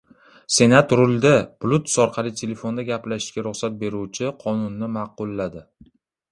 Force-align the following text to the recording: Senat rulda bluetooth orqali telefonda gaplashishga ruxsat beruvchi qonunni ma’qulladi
Senat 0.53 0.93
rulda 0.99 1.33
bluetooth 1.65 1.99
orqali 2.07 2.33
telefonda 2.41 2.87
gaplashishga 2.89 3.47
ruxsat 3.51 3.79
beruvchi 3.85 4.35
qonunni 4.47 4.93
ma’qulladi 4.99 5.67